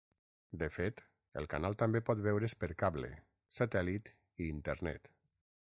De 0.61 0.69
fet, 0.77 1.03
el 1.41 1.47
canal 1.51 1.77
també 1.83 2.01
pot 2.07 2.23
veure's 2.29 2.57
per 2.65 2.71
cable, 2.85 3.13
satèl·lit 3.61 4.13
i 4.47 4.51
internet. 4.57 5.13